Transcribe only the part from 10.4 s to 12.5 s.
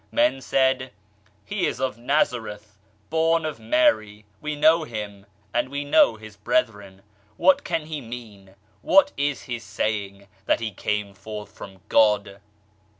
That He came forth from God